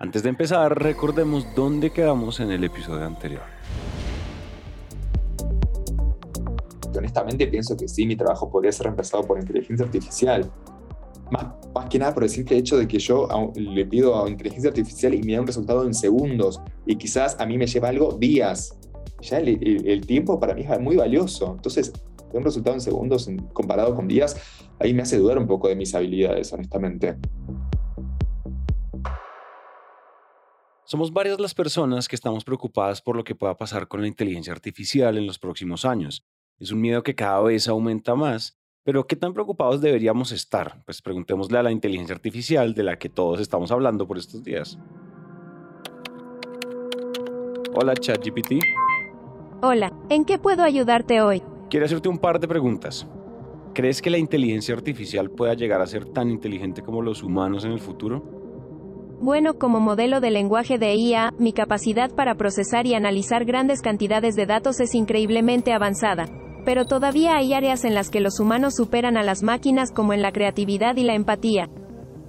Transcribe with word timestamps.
Antes 0.00 0.22
de 0.22 0.28
empezar, 0.28 0.80
recordemos 0.80 1.44
dónde 1.56 1.90
quedamos 1.90 2.38
en 2.38 2.52
el 2.52 2.62
episodio 2.62 3.04
anterior. 3.04 3.42
Honestamente 6.96 7.48
pienso 7.48 7.76
que 7.76 7.88
sí, 7.88 8.06
mi 8.06 8.14
trabajo 8.14 8.48
podría 8.48 8.70
ser 8.70 8.84
reemplazado 8.84 9.24
por 9.24 9.40
inteligencia 9.40 9.84
artificial. 9.84 10.48
Más, 11.32 11.46
más 11.74 11.88
que 11.88 11.98
nada 11.98 12.14
por 12.14 12.22
el 12.22 12.30
simple 12.30 12.56
hecho 12.56 12.78
de 12.78 12.86
que 12.86 13.00
yo 13.00 13.28
le 13.56 13.86
pido 13.86 14.24
a 14.24 14.28
inteligencia 14.28 14.70
artificial 14.70 15.14
y 15.14 15.22
me 15.22 15.32
da 15.34 15.40
un 15.40 15.46
resultado 15.48 15.84
en 15.84 15.92
segundos 15.92 16.60
y 16.86 16.94
quizás 16.94 17.36
a 17.40 17.44
mí 17.44 17.58
me 17.58 17.66
lleva 17.66 17.88
algo 17.88 18.12
días. 18.12 18.78
Ya 19.20 19.38
el, 19.38 20.06
tiempo 20.06 20.38
para 20.38 20.54
mí 20.54 20.62
es 20.62 20.80
muy 20.80 20.94
valioso. 20.94 21.54
Entonces, 21.56 21.92
un 22.32 22.44
resultado 22.44 22.76
en 22.76 22.80
segundos 22.80 23.28
comparado 23.52 23.96
con 23.96 24.06
días, 24.06 24.36
ahí 24.78 24.94
me 24.94 25.02
hace 25.02 25.18
dudar 25.18 25.38
un 25.38 25.48
poco 25.48 25.68
de 25.68 25.74
mis 25.74 25.92
habilidades, 25.94 26.52
honestamente. 26.52 27.16
Somos 30.90 31.12
varias 31.12 31.38
las 31.38 31.52
personas 31.52 32.08
que 32.08 32.16
estamos 32.16 32.44
preocupadas 32.44 33.02
por 33.02 33.14
lo 33.14 33.22
que 33.22 33.34
pueda 33.34 33.54
pasar 33.58 33.88
con 33.88 34.00
la 34.00 34.06
inteligencia 34.08 34.54
artificial 34.54 35.18
en 35.18 35.26
los 35.26 35.38
próximos 35.38 35.84
años. 35.84 36.24
Es 36.58 36.72
un 36.72 36.80
miedo 36.80 37.02
que 37.02 37.14
cada 37.14 37.42
vez 37.42 37.68
aumenta 37.68 38.14
más, 38.14 38.58
pero 38.84 39.06
¿qué 39.06 39.14
tan 39.14 39.34
preocupados 39.34 39.82
deberíamos 39.82 40.32
estar? 40.32 40.82
Pues 40.86 41.02
preguntémosle 41.02 41.58
a 41.58 41.62
la 41.62 41.72
inteligencia 41.72 42.14
artificial 42.14 42.72
de 42.72 42.84
la 42.84 42.98
que 42.98 43.10
todos 43.10 43.38
estamos 43.38 43.70
hablando 43.70 44.08
por 44.08 44.16
estos 44.16 44.42
días. 44.42 44.78
Hola 47.74 47.92
ChatGPT. 47.92 48.52
Hola, 49.60 49.92
¿en 50.08 50.24
qué 50.24 50.38
puedo 50.38 50.62
ayudarte 50.62 51.20
hoy? 51.20 51.42
Quiero 51.68 51.84
hacerte 51.84 52.08
un 52.08 52.16
par 52.16 52.40
de 52.40 52.48
preguntas. 52.48 53.06
¿Crees 53.74 54.00
que 54.00 54.08
la 54.08 54.16
inteligencia 54.16 54.74
artificial 54.74 55.30
pueda 55.30 55.52
llegar 55.52 55.82
a 55.82 55.86
ser 55.86 56.06
tan 56.06 56.30
inteligente 56.30 56.80
como 56.80 57.02
los 57.02 57.22
humanos 57.22 57.66
en 57.66 57.72
el 57.72 57.78
futuro? 57.78 58.37
Bueno, 59.20 59.54
como 59.54 59.80
modelo 59.80 60.20
de 60.20 60.30
lenguaje 60.30 60.78
de 60.78 60.94
IA, 60.94 61.32
mi 61.38 61.52
capacidad 61.52 62.08
para 62.14 62.36
procesar 62.36 62.86
y 62.86 62.94
analizar 62.94 63.44
grandes 63.44 63.82
cantidades 63.82 64.36
de 64.36 64.46
datos 64.46 64.78
es 64.78 64.94
increíblemente 64.94 65.72
avanzada. 65.72 66.26
Pero 66.64 66.84
todavía 66.84 67.36
hay 67.36 67.52
áreas 67.52 67.84
en 67.84 67.94
las 67.94 68.10
que 68.10 68.20
los 68.20 68.38
humanos 68.38 68.74
superan 68.76 69.16
a 69.16 69.24
las 69.24 69.42
máquinas 69.42 69.90
como 69.90 70.12
en 70.12 70.22
la 70.22 70.30
creatividad 70.30 70.96
y 70.96 71.02
la 71.02 71.14
empatía. 71.14 71.68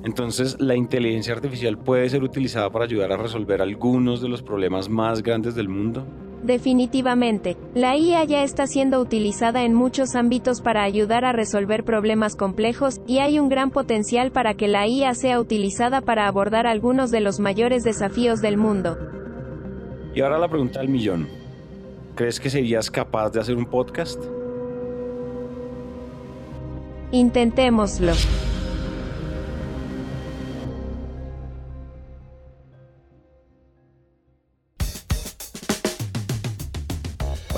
Entonces, 0.04 0.56
¿la 0.60 0.76
inteligencia 0.76 1.36
artificial 1.36 1.78
puede 1.78 2.10
ser 2.10 2.24
utilizada 2.24 2.72
para 2.72 2.86
ayudar 2.86 3.12
a 3.12 3.18
resolver 3.18 3.62
algunos 3.62 4.20
de 4.20 4.30
los 4.30 4.42
problemas 4.42 4.90
más 4.90 5.22
grandes 5.22 5.54
del 5.54 5.70
mundo? 5.70 6.08
Definitivamente, 6.44 7.58
la 7.76 7.98
IA 7.98 8.24
ya 8.24 8.44
está 8.44 8.66
siendo 8.66 9.02
utilizada 9.02 9.64
en 9.64 9.74
muchos 9.74 10.16
ámbitos 10.16 10.62
para 10.62 10.84
ayudar 10.84 11.26
a 11.26 11.34
resolver 11.34 11.84
problemas 11.84 12.36
complejos, 12.36 13.02
y 13.06 13.20
hay 13.20 13.40
un 13.40 13.50
gran 13.50 13.72
potencial 13.72 14.32
para 14.32 14.54
que 14.54 14.68
la 14.68 14.88
IA 14.88 15.14
sea 15.16 15.40
utilizada 15.40 16.02
para 16.02 16.28
abordar 16.28 16.66
algunos 16.66 17.12
de 17.12 17.20
los 17.20 17.40
mayores 17.40 17.84
desafíos 17.84 18.42
del 18.42 18.58
mundo. 18.58 18.98
Y 20.16 20.22
ahora 20.22 20.40
la 20.40 20.48
pregunta 20.48 20.80
del 20.80 20.90
millón. 20.90 21.28
¿Crees 22.16 22.40
que 22.40 22.50
serías 22.50 22.90
capaz 22.90 23.32
de 23.32 23.40
hacer 23.40 23.56
un 23.56 23.66
podcast? 23.66 24.22
Intentémoslo. 27.12 28.14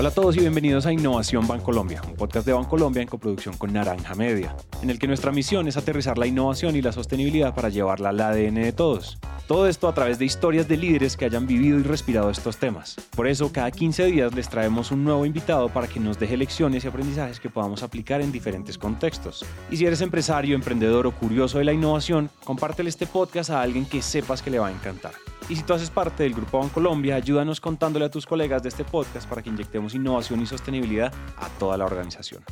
Hola 0.02 0.08
a 0.08 0.14
todos 0.14 0.36
y 0.36 0.40
bienvenidos 0.40 0.84
a 0.84 0.92
Innovación 0.92 1.46
Bancolombia, 1.46 2.02
un 2.02 2.16
podcast 2.16 2.44
de 2.44 2.52
Bancolombia 2.52 3.02
en 3.02 3.06
coproducción 3.06 3.56
con 3.56 3.72
Naranja 3.72 4.16
Media, 4.16 4.56
en 4.82 4.90
el 4.90 4.98
que 4.98 5.06
nuestra 5.06 5.30
misión 5.30 5.68
es 5.68 5.76
aterrizar 5.76 6.18
la 6.18 6.26
innovación 6.26 6.74
y 6.74 6.82
la 6.82 6.90
sostenibilidad 6.90 7.54
para 7.54 7.68
llevarla 7.68 8.08
al 8.08 8.20
ADN 8.20 8.56
de 8.56 8.72
todos. 8.72 9.18
Todo 9.46 9.68
esto 9.68 9.86
a 9.86 9.94
través 9.94 10.18
de 10.18 10.24
historias 10.24 10.66
de 10.66 10.76
líderes 10.76 11.16
que 11.16 11.26
hayan 11.26 11.46
vivido 11.46 11.78
y 11.78 11.84
respirado 11.84 12.30
estos 12.30 12.56
temas. 12.56 12.96
Por 13.14 13.28
eso, 13.28 13.52
cada 13.52 13.70
15 13.70 14.06
días 14.06 14.34
les 14.34 14.48
traemos 14.48 14.90
un 14.90 15.04
nuevo 15.04 15.24
invitado 15.24 15.68
para 15.68 15.86
que 15.86 16.00
nos 16.00 16.18
deje 16.18 16.36
lecciones 16.36 16.84
y 16.84 16.88
aprendizajes 16.88 17.38
que 17.38 17.48
podamos 17.48 17.84
aplicar 17.84 18.22
en 18.22 18.32
diferentes 18.32 18.78
contextos. 18.78 19.44
Y 19.70 19.76
si 19.76 19.86
eres 19.86 20.00
empresario, 20.00 20.56
emprendedor 20.56 21.06
o 21.06 21.12
curioso 21.12 21.58
de 21.58 21.64
la 21.64 21.74
innovación, 21.74 22.28
compártele 22.42 22.90
este 22.90 23.06
podcast 23.06 23.50
a 23.50 23.62
alguien 23.62 23.86
que 23.86 24.02
sepas 24.02 24.42
que 24.42 24.50
le 24.50 24.58
va 24.58 24.66
a 24.66 24.72
encantar. 24.72 25.12
Y 25.52 25.56
si 25.56 25.64
tú 25.64 25.74
haces 25.74 25.90
parte 25.90 26.22
del 26.22 26.32
Grupo 26.32 26.60
Bancolombia, 26.60 27.16
ayúdanos 27.16 27.60
contándole 27.60 28.06
a 28.06 28.10
tus 28.10 28.24
colegas 28.24 28.62
de 28.62 28.70
este 28.70 28.84
podcast 28.84 29.28
para 29.28 29.42
que 29.42 29.50
inyectemos 29.50 29.94
innovación 29.94 30.40
y 30.40 30.46
sostenibilidad 30.46 31.12
a 31.36 31.50
toda 31.58 31.76
la 31.76 31.84
organización. 31.84 32.42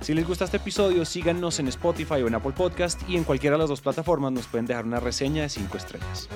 Si 0.00 0.14
les 0.14 0.24
gusta 0.24 0.44
este 0.44 0.58
episodio, 0.58 1.04
síganos 1.04 1.58
en 1.58 1.66
Spotify 1.66 2.22
o 2.22 2.28
en 2.28 2.36
Apple 2.36 2.52
Podcast 2.52 3.02
y 3.08 3.16
en 3.16 3.24
cualquiera 3.24 3.56
de 3.56 3.62
las 3.62 3.68
dos 3.68 3.80
plataformas 3.80 4.30
nos 4.30 4.46
pueden 4.46 4.64
dejar 4.64 4.84
una 4.84 5.00
reseña 5.00 5.42
de 5.42 5.48
5 5.48 5.76
estrellas. 5.76 6.28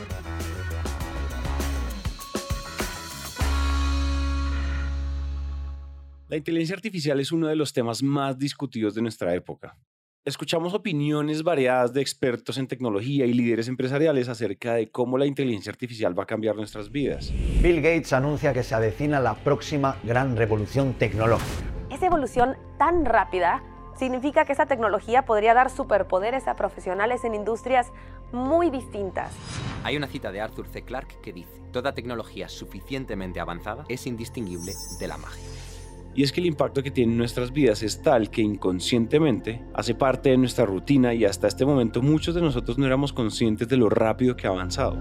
La 6.26 6.36
inteligencia 6.36 6.74
artificial 6.74 7.20
es 7.20 7.30
uno 7.30 7.46
de 7.46 7.54
los 7.54 7.72
temas 7.72 8.02
más 8.02 8.36
discutidos 8.36 8.96
de 8.96 9.02
nuestra 9.02 9.32
época. 9.36 9.78
Escuchamos 10.26 10.74
opiniones 10.74 11.42
variadas 11.42 11.94
de 11.94 12.02
expertos 12.02 12.58
en 12.58 12.66
tecnología 12.66 13.24
y 13.24 13.32
líderes 13.32 13.68
empresariales 13.68 14.28
acerca 14.28 14.74
de 14.74 14.90
cómo 14.90 15.16
la 15.16 15.24
inteligencia 15.24 15.72
artificial 15.72 16.18
va 16.18 16.24
a 16.24 16.26
cambiar 16.26 16.56
nuestras 16.56 16.92
vidas. 16.92 17.32
Bill 17.62 17.76
Gates 17.76 18.12
anuncia 18.12 18.52
que 18.52 18.62
se 18.62 18.74
avecina 18.74 19.18
la 19.18 19.34
próxima 19.34 19.96
gran 20.04 20.36
revolución 20.36 20.92
tecnológica. 20.92 21.64
Esa 21.90 22.04
evolución 22.04 22.58
tan 22.78 23.06
rápida 23.06 23.62
significa 23.98 24.44
que 24.44 24.52
esa 24.52 24.66
tecnología 24.66 25.24
podría 25.24 25.54
dar 25.54 25.70
superpoderes 25.70 26.48
a 26.48 26.54
profesionales 26.54 27.24
en 27.24 27.34
industrias 27.34 27.90
muy 28.30 28.68
distintas. 28.68 29.32
Hay 29.84 29.96
una 29.96 30.06
cita 30.06 30.30
de 30.30 30.42
Arthur 30.42 30.66
C. 30.66 30.82
Clarke 30.82 31.18
que 31.22 31.32
dice, 31.32 31.62
toda 31.72 31.94
tecnología 31.94 32.50
suficientemente 32.50 33.40
avanzada 33.40 33.86
es 33.88 34.06
indistinguible 34.06 34.74
de 34.98 35.08
la 35.08 35.16
magia. 35.16 35.48
Y 36.14 36.22
es 36.24 36.32
que 36.32 36.40
el 36.40 36.46
impacto 36.46 36.82
que 36.82 36.90
tiene 36.90 37.12
en 37.12 37.18
nuestras 37.18 37.52
vidas 37.52 37.82
es 37.82 38.02
tal 38.02 38.30
que 38.30 38.42
inconscientemente 38.42 39.62
hace 39.74 39.94
parte 39.94 40.30
de 40.30 40.36
nuestra 40.36 40.66
rutina 40.66 41.14
y 41.14 41.24
hasta 41.24 41.46
este 41.46 41.64
momento 41.64 42.02
muchos 42.02 42.34
de 42.34 42.40
nosotros 42.40 42.78
no 42.78 42.86
éramos 42.86 43.12
conscientes 43.12 43.68
de 43.68 43.76
lo 43.76 43.88
rápido 43.88 44.36
que 44.36 44.46
ha 44.46 44.50
avanzado. 44.50 44.98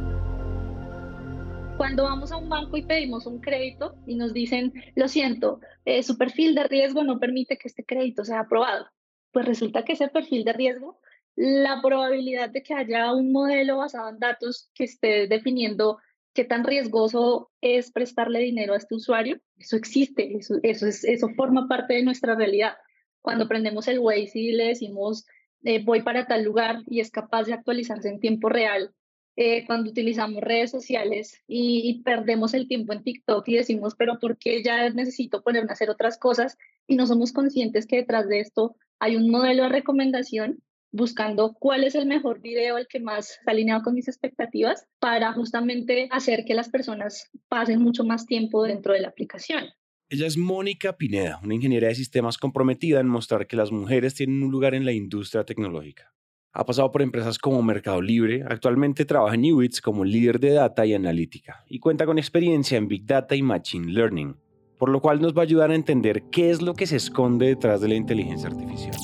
Cuando 1.77 2.03
vamos 2.03 2.31
a 2.31 2.37
un 2.37 2.49
banco 2.49 2.77
y 2.77 2.83
pedimos 2.83 3.25
un 3.25 3.39
crédito 3.39 3.95
y 4.05 4.15
nos 4.15 4.33
dicen, 4.33 4.73
lo 4.95 5.07
siento, 5.07 5.61
eh, 5.85 6.03
su 6.03 6.17
perfil 6.17 6.53
de 6.53 6.65
riesgo 6.65 7.03
no 7.03 7.19
permite 7.19 7.57
que 7.57 7.69
este 7.69 7.85
crédito 7.85 8.25
sea 8.25 8.41
aprobado, 8.41 8.85
pues 9.31 9.45
resulta 9.45 9.83
que 9.83 9.93
ese 9.93 10.09
perfil 10.09 10.43
de 10.43 10.53
riesgo, 10.53 10.99
la 11.35 11.81
probabilidad 11.81 12.49
de 12.49 12.63
que 12.63 12.73
haya 12.73 13.13
un 13.13 13.31
modelo 13.31 13.77
basado 13.77 14.09
en 14.09 14.19
datos 14.19 14.69
que 14.75 14.83
esté 14.83 15.27
definiendo 15.27 15.99
qué 16.33 16.43
tan 16.43 16.63
riesgoso 16.63 17.51
es 17.61 17.91
prestarle 17.91 18.39
dinero 18.39 18.73
a 18.73 18.77
este 18.77 18.95
usuario, 18.95 19.39
eso 19.57 19.75
existe, 19.75 20.37
eso, 20.37 20.55
es, 20.63 21.03
eso 21.03 21.29
forma 21.35 21.67
parte 21.67 21.95
de 21.95 22.03
nuestra 22.03 22.35
realidad. 22.35 22.73
Cuando 23.21 23.47
prendemos 23.47 23.87
el 23.87 23.99
Waze 23.99 24.39
y 24.39 24.51
le 24.51 24.65
decimos, 24.65 25.25
eh, 25.63 25.83
voy 25.83 26.01
para 26.03 26.27
tal 26.27 26.43
lugar 26.43 26.83
y 26.87 26.99
es 26.99 27.11
capaz 27.11 27.43
de 27.43 27.53
actualizarse 27.53 28.07
en 28.07 28.19
tiempo 28.19 28.49
real, 28.49 28.93
eh, 29.35 29.65
cuando 29.65 29.89
utilizamos 29.89 30.41
redes 30.41 30.69
sociales 30.69 31.41
y, 31.47 31.81
y, 31.89 32.03
perdemos 32.03 32.53
el 32.53 32.67
tiempo 32.67 32.91
en 32.91 33.03
TikTok 33.03 33.47
y 33.47 33.55
decimos, 33.55 33.95
pero 33.95 34.19
¿por 34.19 34.37
qué 34.37 34.61
ya 34.61 34.89
necesito 34.89 35.41
ponerme 35.41 35.69
a 35.69 35.73
hacer 35.73 35.89
otras 35.89 36.17
cosas? 36.17 36.57
Y 36.87 36.97
no 36.97 37.07
somos 37.07 37.31
conscientes 37.31 37.87
que 37.87 37.95
detrás 37.97 38.27
de 38.27 38.41
esto 38.41 38.75
hay 38.99 39.15
un 39.15 39.29
modelo 39.29 39.63
de 39.63 39.69
recomendación 39.69 40.61
buscando 40.91 41.53
cuál 41.53 41.83
es 41.83 41.95
el 41.95 42.05
mejor 42.05 42.41
video, 42.41 42.77
el 42.77 42.87
que 42.87 42.99
más 42.99 43.31
está 43.31 43.51
alineado 43.51 43.83
con 43.83 43.93
mis 43.93 44.07
expectativas, 44.07 44.85
para 44.99 45.33
justamente 45.33 46.07
hacer 46.11 46.45
que 46.45 46.53
las 46.53 46.69
personas 46.69 47.29
pasen 47.47 47.81
mucho 47.81 48.03
más 48.03 48.25
tiempo 48.25 48.63
dentro 48.63 48.93
de 48.93 49.01
la 49.01 49.09
aplicación. 49.09 49.65
Ella 50.11 50.25
es 50.25 50.37
Mónica 50.37 50.97
Pineda, 50.97 51.39
una 51.43 51.53
ingeniera 51.53 51.87
de 51.87 51.95
sistemas 51.95 52.39
comprometida 52.39 52.99
en 52.99 53.07
mostrar 53.07 53.45
que 53.45 53.55
las 53.55 53.71
mujeres 53.71 54.15
tienen 54.15 54.41
un 54.41 54.51
lugar 54.51 54.73
en 54.73 54.83
la 54.83 54.91
industria 54.91 55.43
tecnológica. 55.43 56.13
Ha 56.51 56.65
pasado 56.65 56.91
por 56.91 57.03
empresas 57.03 57.37
como 57.37 57.61
Mercado 57.61 58.01
Libre, 58.01 58.43
actualmente 58.49 59.05
trabaja 59.05 59.35
en 59.35 59.41
Newits 59.41 59.81
como 59.81 60.03
líder 60.03 60.39
de 60.39 60.53
data 60.53 60.83
y 60.83 60.95
analítica 60.95 61.63
y 61.67 61.79
cuenta 61.79 62.07
con 62.07 62.17
experiencia 62.17 62.79
en 62.79 62.87
Big 62.87 63.05
Data 63.05 63.35
y 63.35 63.43
Machine 63.43 63.91
Learning, 63.91 64.35
por 64.79 64.89
lo 64.89 64.99
cual 64.99 65.21
nos 65.21 65.35
va 65.35 65.41
a 65.41 65.43
ayudar 65.43 65.69
a 65.69 65.75
entender 65.75 66.23
qué 66.31 66.49
es 66.49 66.63
lo 66.63 66.73
que 66.73 66.87
se 66.87 66.95
esconde 66.95 67.45
detrás 67.45 67.79
de 67.81 67.89
la 67.89 67.95
inteligencia 67.95 68.49
artificial. 68.49 68.95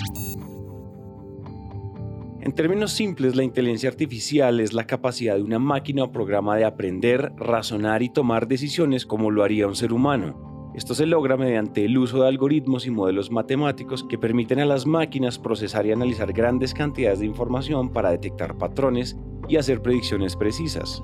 En 2.45 2.53
términos 2.53 2.91
simples, 2.91 3.35
la 3.35 3.43
inteligencia 3.43 3.89
artificial 3.89 4.59
es 4.59 4.71
la 4.71 4.85
capacidad 4.85 5.35
de 5.35 5.41
una 5.41 5.57
máquina 5.57 6.03
o 6.03 6.11
programa 6.11 6.55
de 6.55 6.63
aprender, 6.63 7.33
razonar 7.37 8.03
y 8.03 8.09
tomar 8.09 8.47
decisiones 8.47 9.07
como 9.07 9.31
lo 9.31 9.43
haría 9.43 9.67
un 9.67 9.75
ser 9.75 9.91
humano. 9.91 10.71
Esto 10.75 10.93
se 10.93 11.07
logra 11.07 11.37
mediante 11.37 11.83
el 11.85 11.97
uso 11.97 12.21
de 12.21 12.27
algoritmos 12.27 12.85
y 12.85 12.91
modelos 12.91 13.31
matemáticos 13.31 14.03
que 14.03 14.19
permiten 14.19 14.59
a 14.59 14.65
las 14.65 14.85
máquinas 14.85 15.39
procesar 15.39 15.87
y 15.87 15.91
analizar 15.91 16.33
grandes 16.33 16.75
cantidades 16.75 17.19
de 17.19 17.25
información 17.25 17.89
para 17.89 18.11
detectar 18.11 18.59
patrones 18.59 19.17
y 19.49 19.55
hacer 19.55 19.81
predicciones 19.81 20.35
precisas. 20.35 21.01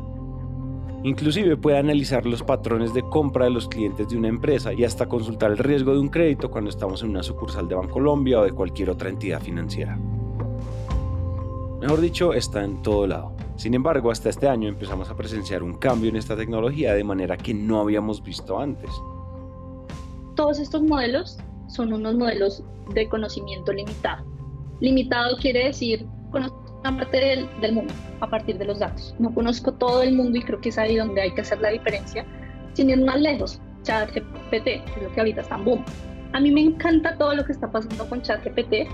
Inclusive 1.03 1.57
puede 1.57 1.79
analizar 1.79 2.27
los 2.27 2.43
patrones 2.43 2.93
de 2.93 3.01
compra 3.01 3.45
de 3.45 3.51
los 3.51 3.67
clientes 3.67 4.09
de 4.09 4.15
una 4.15 4.27
empresa 4.27 4.73
y 4.73 4.83
hasta 4.83 5.07
consultar 5.07 5.49
el 5.49 5.57
riesgo 5.57 5.93
de 5.93 6.01
un 6.01 6.09
crédito 6.09 6.51
cuando 6.51 6.69
estamos 6.69 7.01
en 7.01 7.09
una 7.09 7.23
sucursal 7.23 7.67
de 7.67 7.73
Bancolombia 7.73 8.41
o 8.41 8.43
de 8.43 8.51
cualquier 8.51 8.91
otra 8.91 9.09
entidad 9.09 9.41
financiera. 9.41 9.97
Mejor 11.81 12.00
dicho, 12.00 12.33
está 12.33 12.63
en 12.63 12.80
todo 12.83 13.07
lado. 13.07 13.36
Sin 13.56 13.74
embargo, 13.74 14.12
hasta 14.12 14.30
este 14.30 14.48
año 14.48 14.69
empezamos 14.69 15.10
a 15.10 15.18
presenciar 15.18 15.63
un 15.63 15.74
cambio 15.74 16.10
en 16.10 16.16
esta 16.16 16.36
tecnología 16.36 16.94
de 16.94 17.04
manera 17.04 17.36
que 17.36 17.56
no 17.56 17.80
habíamos 17.80 18.24
visto 18.24 18.60
antes. 18.60 18.92
Todos 20.36 20.60
estos 20.60 20.83
modelos 20.83 21.39
son 21.69 21.92
unos 21.92 22.13
modelos 22.13 22.63
de 22.94 23.10
conocimiento 23.10 23.74
limitado. 23.74 24.24
Limitado 24.80 25.36
quiere 25.38 25.66
decir 25.66 26.06
conozco 26.31 26.80
una 26.81 26.98
parte 26.98 27.18
del, 27.18 27.50
del, 27.62 27.74
mundo 27.74 27.94
a 28.19 28.30
partir 28.30 28.60
de 28.60 28.66
los 28.66 28.77
datos. 28.77 29.16
No 29.18 29.34
conozco 29.34 29.74
todo 29.74 30.04
el 30.04 30.13
mundo 30.13 30.38
y 30.38 30.44
creo 30.44 30.62
que 30.62 30.69
es 30.69 30.77
ahí 30.77 30.98
donde 30.98 31.22
hay 31.22 31.34
que 31.34 31.42
hacer 31.42 31.62
la 31.62 31.69
diferencia. 31.69 32.24
Sin 32.74 32.92
ir 32.92 33.04
más 33.04 33.19
lejos, 33.19 33.60
ChatGPT, 33.81 34.63
que 34.63 34.84
es 34.98 35.04
lo 35.04 35.12
que 35.13 35.19
ahorita 35.19 35.42
está 35.42 35.56
en 35.56 35.66
boom. 35.66 35.86
A 36.34 36.39
mí 36.39 36.51
me 36.51 36.62
encanta 36.62 37.18
todo 37.18 37.34
lo 37.34 37.44
que 37.44 37.54
está 37.54 37.72
pasando 37.72 38.07
con 38.07 38.22
ChatGPT 38.22 38.88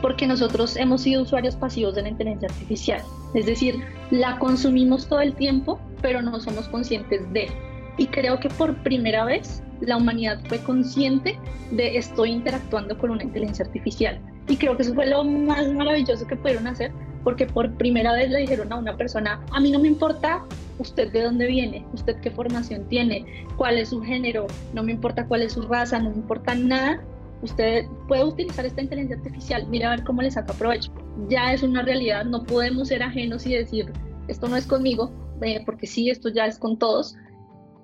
porque 0.00 0.26
nosotros 0.26 0.76
hemos 0.76 1.02
sido 1.02 1.22
usuarios 1.22 1.56
pasivos 1.56 1.94
de 1.94 2.02
la 2.02 2.08
inteligencia 2.08 2.48
artificial. 2.48 3.02
Es 3.34 3.46
decir, 3.46 3.76
la 4.10 4.38
consumimos 4.38 5.06
todo 5.08 5.20
el 5.20 5.34
tiempo, 5.34 5.80
pero 6.02 6.22
no 6.22 6.40
somos 6.40 6.68
conscientes 6.68 7.20
de. 7.32 7.50
Y 7.96 8.06
creo 8.06 8.40
que 8.40 8.48
por 8.48 8.74
primera 8.82 9.24
vez 9.24 9.62
la 9.80 9.96
humanidad 9.96 10.40
fue 10.48 10.58
consciente 10.58 11.38
de 11.70 11.96
estoy 11.96 12.30
interactuando 12.30 12.96
con 12.98 13.10
una 13.10 13.22
inteligencia 13.22 13.64
artificial. 13.64 14.20
Y 14.48 14.56
creo 14.56 14.76
que 14.76 14.82
eso 14.82 14.94
fue 14.94 15.06
lo 15.06 15.24
más 15.24 15.72
maravilloso 15.72 16.26
que 16.26 16.36
pudieron 16.36 16.66
hacer, 16.66 16.92
porque 17.22 17.46
por 17.46 17.72
primera 17.76 18.12
vez 18.14 18.30
le 18.30 18.38
dijeron 18.38 18.72
a 18.72 18.76
una 18.76 18.96
persona, 18.96 19.40
a 19.52 19.60
mí 19.60 19.70
no 19.70 19.78
me 19.78 19.88
importa 19.88 20.44
usted 20.78 21.12
de 21.12 21.22
dónde 21.22 21.46
viene, 21.46 21.84
usted 21.92 22.16
qué 22.20 22.30
formación 22.30 22.88
tiene, 22.88 23.46
cuál 23.56 23.78
es 23.78 23.90
su 23.90 24.00
género, 24.00 24.46
no 24.72 24.82
me 24.82 24.92
importa 24.92 25.26
cuál 25.26 25.42
es 25.42 25.52
su 25.52 25.62
raza, 25.62 25.98
no 25.98 26.10
me 26.10 26.16
importa 26.16 26.54
nada, 26.54 27.02
usted 27.42 27.86
puede 28.08 28.24
utilizar 28.24 28.66
esta 28.66 28.82
inteligencia 28.82 29.16
artificial, 29.16 29.66
mira 29.68 29.88
a 29.88 29.96
ver 29.96 30.04
cómo 30.04 30.22
le 30.22 30.30
saca 30.30 30.52
provecho. 30.54 30.92
Ya 31.28 31.52
es 31.52 31.62
una 31.62 31.82
realidad, 31.82 32.24
no 32.24 32.44
podemos 32.44 32.88
ser 32.88 33.02
ajenos 33.02 33.46
y 33.46 33.54
decir, 33.54 33.92
esto 34.28 34.48
no 34.48 34.56
es 34.56 34.66
conmigo, 34.66 35.12
eh, 35.42 35.62
porque 35.64 35.86
sí, 35.86 36.10
esto 36.10 36.28
ya 36.28 36.46
es 36.46 36.58
con 36.58 36.78
todos, 36.78 37.16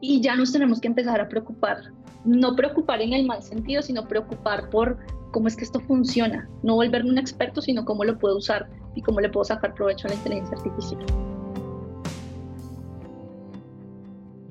y 0.00 0.20
ya 0.20 0.36
nos 0.36 0.52
tenemos 0.52 0.80
que 0.80 0.88
empezar 0.88 1.20
a 1.20 1.28
preocupar. 1.28 1.78
No 2.24 2.54
preocupar 2.56 3.00
en 3.00 3.12
el 3.12 3.26
mal 3.26 3.42
sentido, 3.42 3.82
sino 3.82 4.06
preocupar 4.06 4.68
por 4.70 4.98
cómo 5.32 5.48
es 5.48 5.56
que 5.56 5.64
esto 5.64 5.80
funciona. 5.80 6.48
No 6.62 6.74
volverme 6.74 7.10
un 7.10 7.18
experto, 7.18 7.62
sino 7.62 7.84
cómo 7.84 8.04
lo 8.04 8.18
puedo 8.18 8.36
usar 8.36 8.68
y 8.94 9.02
cómo 9.02 9.20
le 9.20 9.28
puedo 9.28 9.44
sacar 9.44 9.74
provecho 9.74 10.06
a 10.06 10.10
la 10.10 10.16
inteligencia 10.16 10.56
artificial. 10.56 11.25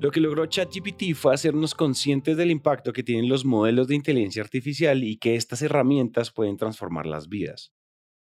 Lo 0.06 0.12
que 0.12 0.20
logró 0.20 0.46
ChatGPT 0.46 1.16
fue 1.16 1.34
hacernos 1.34 1.74
conscientes 1.74 2.36
del 2.36 2.52
impacto 2.52 2.92
que 2.92 3.02
tienen 3.02 3.28
los 3.28 3.44
modelos 3.44 3.88
de 3.88 3.96
inteligencia 3.96 4.40
artificial 4.40 5.02
y 5.02 5.16
que 5.16 5.34
estas 5.34 5.62
herramientas 5.62 6.30
pueden 6.30 6.56
transformar 6.56 7.06
las 7.06 7.28
vidas. 7.28 7.72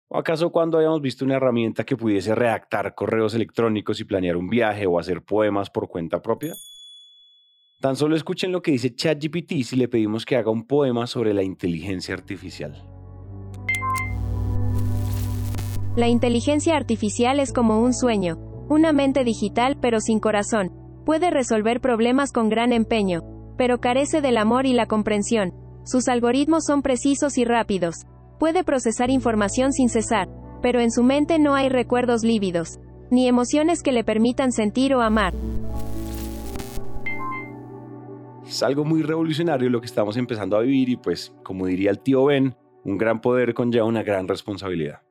¿O 0.08 0.16
acaso 0.16 0.50
cuando 0.50 0.78
habíamos 0.78 1.02
visto 1.02 1.26
una 1.26 1.34
herramienta 1.34 1.84
que 1.84 1.94
pudiese 1.94 2.34
redactar 2.34 2.94
correos 2.94 3.34
electrónicos 3.34 4.00
y 4.00 4.04
planear 4.04 4.38
un 4.38 4.48
viaje 4.48 4.86
o 4.86 4.98
hacer 4.98 5.20
poemas 5.20 5.68
por 5.68 5.88
cuenta 5.88 6.22
propia? 6.22 6.54
Tan 7.82 7.96
solo 7.96 8.16
escuchen 8.16 8.50
lo 8.50 8.62
que 8.62 8.70
dice 8.70 8.94
ChatGPT 8.94 9.62
si 9.62 9.76
le 9.76 9.86
pedimos 9.86 10.24
que 10.24 10.36
haga 10.36 10.50
un 10.50 10.66
poema 10.66 11.06
sobre 11.06 11.34
la 11.34 11.42
inteligencia 11.42 12.14
artificial. 12.14 12.82
La 15.96 16.08
inteligencia 16.08 16.78
artificial 16.78 17.40
es 17.40 17.52
como 17.52 17.82
un 17.82 17.92
sueño, 17.92 18.38
una 18.70 18.94
mente 18.94 19.22
digital 19.22 19.76
pero 19.78 20.00
sin 20.00 20.18
corazón 20.18 20.82
Puede 21.04 21.30
resolver 21.30 21.82
problemas 21.82 22.32
con 22.32 22.48
gran 22.48 22.72
empeño, 22.72 23.20
pero 23.58 23.78
carece 23.78 24.22
del 24.22 24.38
amor 24.38 24.64
y 24.64 24.72
la 24.72 24.86
comprensión. 24.86 25.52
Sus 25.84 26.08
algoritmos 26.08 26.64
son 26.64 26.80
precisos 26.80 27.36
y 27.36 27.44
rápidos. 27.44 28.06
Puede 28.38 28.64
procesar 28.64 29.10
información 29.10 29.74
sin 29.74 29.90
cesar, 29.90 30.30
pero 30.62 30.80
en 30.80 30.90
su 30.90 31.02
mente 31.02 31.38
no 31.38 31.54
hay 31.54 31.68
recuerdos 31.68 32.24
lívidos, 32.24 32.80
ni 33.10 33.28
emociones 33.28 33.82
que 33.82 33.92
le 33.92 34.02
permitan 34.02 34.50
sentir 34.50 34.94
o 34.94 35.02
amar. 35.02 35.34
Es 38.46 38.62
algo 38.62 38.86
muy 38.86 39.02
revolucionario 39.02 39.68
lo 39.68 39.80
que 39.80 39.86
estamos 39.86 40.16
empezando 40.16 40.56
a 40.56 40.62
vivir 40.62 40.88
y 40.88 40.96
pues, 40.96 41.34
como 41.42 41.66
diría 41.66 41.90
el 41.90 41.98
tío 41.98 42.24
Ben, 42.24 42.56
un 42.82 42.96
gran 42.96 43.20
poder 43.20 43.52
conlleva 43.52 43.84
una 43.84 44.02
gran 44.02 44.26
responsabilidad 44.26 45.02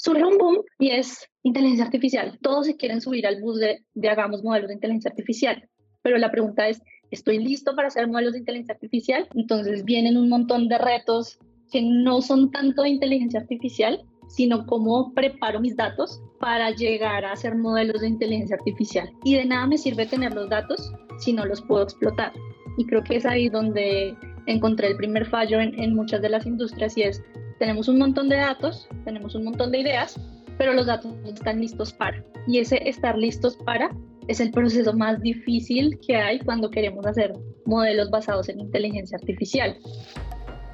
surge 0.00 0.24
un 0.24 0.38
boom 0.38 0.62
y 0.78 0.90
es 0.90 1.28
inteligencia 1.42 1.84
artificial. 1.84 2.38
Todos 2.40 2.66
se 2.66 2.76
quieren 2.76 3.02
subir 3.02 3.26
al 3.26 3.40
bus 3.40 3.60
de, 3.60 3.84
de 3.94 4.08
hagamos 4.08 4.42
modelos 4.42 4.68
de 4.68 4.74
inteligencia 4.74 5.10
artificial. 5.10 5.68
Pero 6.02 6.16
la 6.16 6.30
pregunta 6.30 6.68
es, 6.68 6.80
¿estoy 7.10 7.38
listo 7.38 7.76
para 7.76 7.88
hacer 7.88 8.08
modelos 8.08 8.32
de 8.32 8.38
inteligencia 8.38 8.74
artificial? 8.74 9.28
Entonces 9.34 9.84
vienen 9.84 10.16
un 10.16 10.30
montón 10.30 10.68
de 10.68 10.78
retos 10.78 11.38
que 11.70 11.82
no 11.82 12.22
son 12.22 12.50
tanto 12.50 12.82
de 12.82 12.88
inteligencia 12.88 13.40
artificial, 13.40 14.02
sino 14.28 14.64
cómo 14.66 15.12
preparo 15.12 15.60
mis 15.60 15.76
datos 15.76 16.22
para 16.40 16.70
llegar 16.70 17.26
a 17.26 17.32
hacer 17.32 17.54
modelos 17.56 18.00
de 18.00 18.08
inteligencia 18.08 18.56
artificial. 18.56 19.10
Y 19.22 19.34
de 19.34 19.44
nada 19.44 19.66
me 19.66 19.76
sirve 19.76 20.06
tener 20.06 20.32
los 20.32 20.48
datos 20.48 20.92
si 21.18 21.34
no 21.34 21.44
los 21.44 21.60
puedo 21.60 21.82
explotar. 21.82 22.32
Y 22.78 22.86
creo 22.86 23.04
que 23.04 23.16
es 23.16 23.26
ahí 23.26 23.50
donde 23.50 24.16
encontré 24.46 24.88
el 24.88 24.96
primer 24.96 25.26
fallo 25.26 25.60
en, 25.60 25.78
en 25.78 25.94
muchas 25.94 26.22
de 26.22 26.30
las 26.30 26.46
industrias 26.46 26.96
y 26.96 27.02
es 27.02 27.22
tenemos 27.60 27.88
un 27.88 27.98
montón 27.98 28.30
de 28.30 28.36
datos, 28.36 28.88
tenemos 29.04 29.34
un 29.34 29.44
montón 29.44 29.70
de 29.70 29.80
ideas, 29.80 30.18
pero 30.56 30.72
los 30.72 30.86
datos 30.86 31.14
no 31.22 31.28
están 31.28 31.60
listos 31.60 31.92
para. 31.92 32.24
Y 32.46 32.58
ese 32.58 32.88
estar 32.88 33.18
listos 33.18 33.58
para 33.58 33.90
es 34.28 34.40
el 34.40 34.50
proceso 34.50 34.94
más 34.94 35.20
difícil 35.20 35.98
que 36.06 36.16
hay 36.16 36.40
cuando 36.40 36.70
queremos 36.70 37.04
hacer 37.04 37.34
modelos 37.66 38.10
basados 38.10 38.48
en 38.48 38.60
inteligencia 38.60 39.18
artificial. 39.20 39.76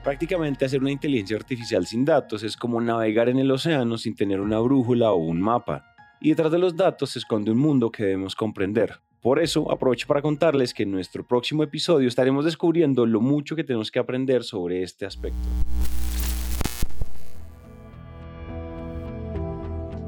Prácticamente 0.05 0.65
hacer 0.65 0.81
una 0.81 0.93
inteligencia 0.93 1.37
artificial 1.37 1.85
sin 1.85 2.05
datos 2.05 2.45
es 2.45 2.57
como 2.57 2.81
navegar 2.81 3.29
en 3.29 3.41
el 3.41 3.51
océano 3.51 3.99
sin 3.99 4.15
tener 4.15 4.41
una 4.41 4.61
brújula 4.61 5.11
o 5.11 5.17
un 5.17 5.41
mapa. 5.41 5.85
Y 6.21 6.31
detrás 6.31 6.53
de 6.53 6.59
los 6.59 6.77
datos 6.77 7.11
se 7.11 7.19
esconde 7.19 7.51
un 7.51 7.59
mundo 7.59 7.91
que 7.91 8.05
debemos 8.05 8.37
comprender. 8.37 9.01
Por 9.21 9.41
eso 9.41 9.73
aprovecho 9.73 10.07
para 10.07 10.23
contarles 10.23 10.73
que 10.73 10.85
en 10.85 10.93
nuestro 10.93 11.27
próximo 11.27 11.65
episodio 11.65 12.07
estaremos 12.07 12.45
descubriendo 12.45 13.07
lo 13.07 13.21
mucho 13.21 13.57
que 13.57 13.65
tenemos 13.65 13.91
que 13.91 13.99
aprender 13.99 14.45
sobre 14.45 14.85
este 14.85 15.05
aspecto. 15.05 15.49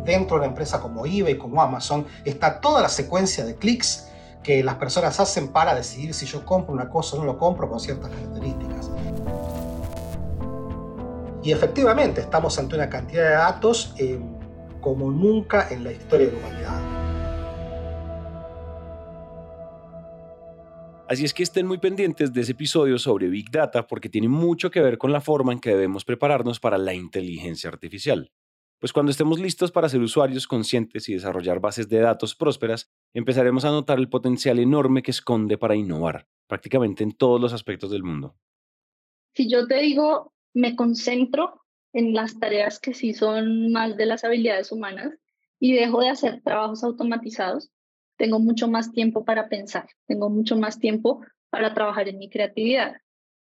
Dentro 0.08 0.37
de 0.37 0.40
una 0.40 0.49
empresa 0.49 0.81
como 0.81 1.05
eBay, 1.05 1.37
como 1.37 1.60
Amazon, 1.60 2.06
está 2.25 2.60
toda 2.60 2.81
la 2.81 2.88
secuencia 2.88 3.44
de 3.44 3.56
clics 3.56 4.08
que 4.43 4.64
las 4.64 4.76
personas 4.76 5.20
hacen 5.20 5.49
para 5.49 5.75
decidir 5.75 6.14
si 6.14 6.25
yo 6.25 6.44
compro 6.46 6.72
una 6.72 6.88
cosa 6.88 7.16
o 7.16 7.20
no 7.20 7.26
lo 7.26 7.37
compro 7.37 7.69
con 7.69 7.78
ciertas 7.78 8.10
características. 8.10 8.90
Y 11.43 11.52
efectivamente 11.52 12.22
estamos 12.22 12.58
ante 12.58 12.75
una 12.75 12.88
cantidad 12.88 13.25
de 13.25 13.34
datos 13.34 13.94
eh, 13.99 14.19
como 14.81 15.10
nunca 15.10 15.69
en 15.70 15.84
la 15.84 15.93
historia 15.93 16.28
de 16.28 16.32
la 16.32 16.38
humanidad. 16.38 16.99
Así 21.08 21.24
es 21.24 21.32
que 21.32 21.43
estén 21.43 21.67
muy 21.67 21.79
pendientes 21.79 22.32
de 22.32 22.41
ese 22.43 22.53
episodio 22.53 22.98
sobre 22.98 23.29
Big 23.29 23.50
Data 23.50 23.86
porque 23.86 24.08
tiene 24.08 24.29
mucho 24.29 24.70
que 24.70 24.81
ver 24.81 24.98
con 24.98 25.12
la 25.12 25.20
forma 25.20 25.53
en 25.53 25.58
que 25.58 25.70
debemos 25.70 26.05
prepararnos 26.05 26.60
para 26.60 26.77
la 26.77 26.93
inteligencia 26.93 27.70
artificial. 27.70 28.31
Pues 28.81 28.93
cuando 28.93 29.11
estemos 29.11 29.41
listos 29.41 29.73
para 29.73 29.89
ser 29.89 30.01
usuarios 30.01 30.47
conscientes 30.47 31.08
y 31.08 31.15
desarrollar 31.15 31.58
bases 31.58 31.89
de 31.89 31.99
datos 31.99 32.37
prósperas, 32.37 32.89
empezaremos 33.13 33.65
a 33.65 33.70
notar 33.70 33.99
el 33.99 34.08
potencial 34.08 34.61
enorme 34.61 35.03
que 35.03 35.11
esconde 35.11 35.58
para 35.58 35.75
innovar, 35.75 36.29
prácticamente 36.47 37.03
en 37.03 37.13
todos 37.13 37.41
los 37.41 37.53
aspectos 37.53 37.91
del 37.91 38.05
mundo. 38.05 38.37
Si 39.35 39.51
yo 39.51 39.67
te 39.67 39.79
digo, 39.81 40.32
me 40.55 40.77
concentro 40.77 41.63
en 41.93 42.15
las 42.15 42.39
tareas 42.39 42.79
que 42.79 42.94
sí 42.94 43.15
son 43.15 43.73
más 43.73 43.97
de 43.97 44.06
las 44.06 44.23
habilidades 44.23 44.70
humanas 44.70 45.13
y 45.58 45.75
dejo 45.75 46.01
de 46.01 46.11
hacer 46.11 46.41
trabajos 46.43 46.85
automatizados, 46.85 47.70
tengo 48.17 48.39
mucho 48.39 48.69
más 48.69 48.93
tiempo 48.93 49.25
para 49.25 49.49
pensar, 49.49 49.89
tengo 50.06 50.31
mucho 50.31 50.56
más 50.56 50.79
tiempo 50.79 51.25
para 51.51 51.75
trabajar 51.75 52.08
en 52.08 52.19
mi 52.19 52.31
creatividad. 52.31 52.97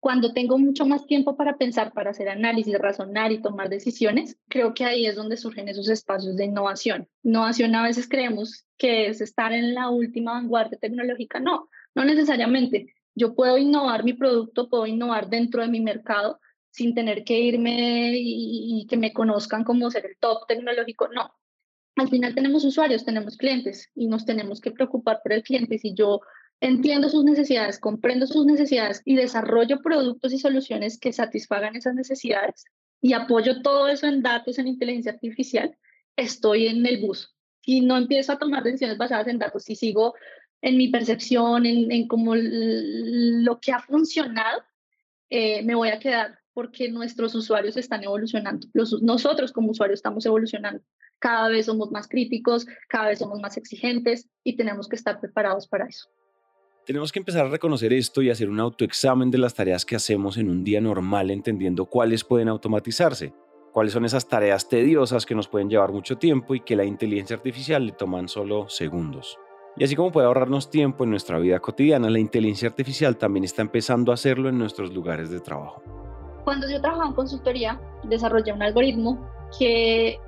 Cuando 0.02 0.32
tengo 0.32 0.59
mucho 0.59 0.85
más 0.85 1.06
tiempo 1.06 1.37
para 1.37 1.56
pensar, 1.56 1.92
para 1.92 2.11
hacer 2.11 2.28
análisis, 2.28 2.76
razonar 2.76 3.30
y 3.30 3.40
tomar 3.40 3.68
decisiones, 3.68 4.37
creo 4.49 4.75
que 4.75 4.85
ahí 4.85 5.06
es 5.06 5.14
donde 5.14 5.37
surgen 5.37 5.68
esos 5.68 5.88
espacios 5.88 6.35
de 6.35 6.47
innovación. 6.47 7.09
Innovación 7.23 7.73
a 7.76 7.85
veces 7.85 8.09
creemos 8.09 8.66
que 8.76 9.06
es 9.06 9.21
estar 9.21 9.52
en 9.52 9.75
la 9.75 9.90
última 9.90 10.32
vanguardia 10.32 10.76
tecnológica. 10.76 11.38
No, 11.38 11.68
no 11.94 12.04
necesariamente. 12.04 12.92
Yo 13.14 13.37
puedo 13.37 13.56
innovar 13.59 14.02
mi 14.02 14.14
producto, 14.14 14.68
puedo 14.68 14.88
innovar 14.88 15.30
dentro 15.30 15.62
de 15.62 15.68
mi 15.68 15.80
mercado 15.80 16.40
sin 16.73 16.97
tener 16.97 17.23
que 17.23 17.38
irme 17.38 18.18
y, 18.18 18.80
y 18.80 18.87
que 18.88 18.97
me 18.97 19.12
conozcan 19.12 19.62
como 19.62 19.88
ser 19.88 20.04
el 20.06 20.16
top 20.18 20.49
tecnológico. 20.49 21.06
No, 21.14 21.32
al 21.94 22.09
final 22.09 22.35
tenemos 22.35 22.64
usuarios, 22.64 23.04
tenemos 23.04 23.37
clientes 23.37 23.88
y 23.94 24.09
nos 24.09 24.25
tenemos 24.25 24.61
que 24.61 24.73
preocupar 24.73 25.21
por 25.23 25.32
el 25.32 25.44
cliente. 25.44 25.78
Si 25.78 25.94
yo 25.94 26.23
entiendo 26.62 27.09
sus 27.09 27.25
necesidades, 27.25 27.81
comprendo 27.81 28.25
sus 28.26 28.47
necesidades 28.47 29.02
y 29.04 29.16
desarrollo 29.16 29.83
productos 29.83 30.33
y 30.33 30.38
soluciones 30.38 30.99
que 30.99 31.12
satisfagan 31.12 31.75
esas 31.75 31.97
necesidades 31.97 32.64
y 33.00 33.14
apoyo 33.14 33.62
todo 33.62 33.88
eso 33.88 34.07
en 34.07 34.23
datos, 34.23 34.59
en 34.59 34.69
inteligencia 34.69 35.11
artificial, 35.11 35.76
estoy 36.16 36.69
en 36.69 36.87
el 36.87 37.00
bus. 37.00 37.35
Y 37.64 37.81
no 37.81 37.97
empiezo 37.97 38.33
a 38.33 38.38
tomar 38.38 38.62
decisiones 38.62 38.97
basadas 38.97 39.26
en 39.26 39.40
datos, 39.40 39.64
si 39.64 39.75
sigo 39.75 40.14
en 40.61 40.76
mi 40.76 40.87
percepción, 40.87 41.66
en, 41.66 41.90
en 41.90 42.07
cómo 42.07 42.35
lo 42.37 43.59
que 43.59 43.73
ha 43.73 43.81
funcionado, 43.81 44.62
eh, 45.31 45.64
me 45.64 45.75
voy 45.75 45.88
a 45.88 45.99
quedar 45.99 46.38
porque 46.54 46.88
nuestros 46.88 47.35
usuarios 47.35 47.76
están 47.76 48.04
evolucionando. 48.04 48.69
nosotros 49.00 49.50
como 49.50 49.73
usuarios 49.73 49.99
estamos 49.99 50.25
evolucionando. 50.26 50.81
cada 51.19 51.49
vez 51.49 51.66
somos 51.66 51.90
más 51.90 52.07
críticos, 52.07 52.66
cada 52.88 53.09
vez 53.09 53.19
somos 53.19 53.40
más 53.40 53.57
exigentes 53.57 54.28
y 54.45 54.57
tenemos 54.57 54.88
que 54.88 54.97
estar 54.97 55.19
preparados 55.21 55.66
para 55.66 55.87
eso. 55.87 56.09
Tenemos 56.84 57.12
que 57.12 57.20
empezar 57.20 57.46
a 57.46 57.48
reconocer 57.48 57.92
esto 57.92 58.22
y 58.22 58.30
hacer 58.30 58.50
un 58.50 58.58
autoexamen 58.58 59.30
de 59.30 59.38
las 59.38 59.54
tareas 59.54 59.84
que 59.84 59.94
hacemos 59.94 60.36
en 60.36 60.50
un 60.50 60.64
día 60.64 60.80
normal, 60.80 61.30
entendiendo 61.30 61.86
cuáles 61.86 62.24
pueden 62.24 62.48
automatizarse, 62.48 63.32
cuáles 63.72 63.92
son 63.92 64.04
esas 64.04 64.26
tareas 64.26 64.68
tediosas 64.68 65.24
que 65.24 65.36
nos 65.36 65.46
pueden 65.46 65.70
llevar 65.70 65.92
mucho 65.92 66.18
tiempo 66.18 66.56
y 66.56 66.60
que 66.60 66.74
la 66.74 66.84
inteligencia 66.84 67.36
artificial 67.36 67.86
le 67.86 67.92
toman 67.92 68.26
solo 68.26 68.68
segundos. 68.68 69.38
Y 69.76 69.84
así 69.84 69.94
como 69.94 70.10
puede 70.10 70.26
ahorrarnos 70.26 70.70
tiempo 70.70 71.04
en 71.04 71.10
nuestra 71.10 71.38
vida 71.38 71.60
cotidiana, 71.60 72.10
la 72.10 72.18
inteligencia 72.18 72.70
artificial 72.70 73.16
también 73.16 73.44
está 73.44 73.62
empezando 73.62 74.10
a 74.10 74.14
hacerlo 74.14 74.48
en 74.48 74.58
nuestros 74.58 74.92
lugares 74.92 75.30
de 75.30 75.38
trabajo. 75.38 75.84
Cuando 76.42 76.68
yo 76.68 76.80
trabajaba 76.80 77.10
en 77.10 77.14
consultoría, 77.14 77.80
desarrollé 78.02 78.52
un 78.52 78.62
algoritmo 78.62 79.24
que 79.56 80.18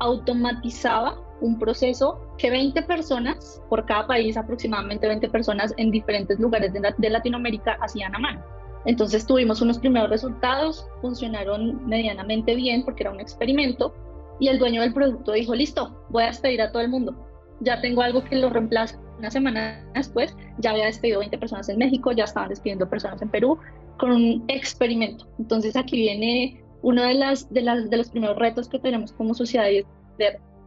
automatizaba 0.00 1.23
un 1.40 1.58
proceso 1.58 2.20
que 2.38 2.50
20 2.50 2.82
personas, 2.82 3.62
por 3.68 3.84
cada 3.86 4.06
país 4.06 4.36
aproximadamente 4.36 5.06
20 5.06 5.28
personas 5.28 5.74
en 5.76 5.90
diferentes 5.90 6.38
lugares 6.38 6.72
de, 6.72 7.10
Latinoamérica 7.10 7.76
hacían 7.80 8.14
a 8.14 8.18
mano. 8.18 8.42
Entonces 8.86 9.26
tuvimos 9.26 9.62
unos 9.62 9.78
primeros 9.78 10.10
resultados, 10.10 10.86
funcionaron 11.00 11.86
medianamente 11.86 12.54
bien 12.54 12.84
porque 12.84 13.02
era 13.02 13.12
un 13.12 13.20
experimento 13.20 13.94
y 14.40 14.48
el 14.48 14.58
dueño 14.58 14.82
del 14.82 14.92
producto 14.92 15.32
dijo, 15.32 15.54
listo, 15.54 16.04
voy 16.10 16.24
a 16.24 16.26
despedir 16.26 16.60
a 16.60 16.70
todo 16.70 16.82
el 16.82 16.88
mundo. 16.88 17.14
Ya 17.60 17.80
tengo 17.80 18.02
algo 18.02 18.24
que 18.24 18.36
lo 18.36 18.50
reemplaza. 18.50 18.98
Una 19.18 19.30
semana 19.30 19.86
después 19.94 20.36
ya 20.58 20.72
había 20.72 20.86
despedido 20.86 21.20
20 21.20 21.38
personas 21.38 21.68
en 21.68 21.78
México, 21.78 22.12
ya 22.12 22.24
estaban 22.24 22.48
despidiendo 22.48 22.88
personas 22.88 23.22
en 23.22 23.30
Perú 23.30 23.58
con 23.98 24.10
un 24.10 24.44
experimento. 24.48 25.26
Entonces 25.38 25.76
aquí 25.76 25.96
viene 25.96 26.62
uno 26.82 27.02
de, 27.04 27.14
las, 27.14 27.50
de, 27.52 27.62
las, 27.62 27.88
de 27.88 27.96
los 27.96 28.10
primeros 28.10 28.36
retos 28.36 28.68
que 28.68 28.78
tenemos 28.78 29.12
como 29.12 29.32
sociedad 29.32 29.68
y 29.70 29.78
es 29.78 29.86